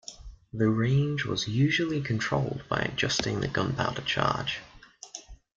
[0.51, 4.57] The range was usually controlled by adjusting the gunpowder charge.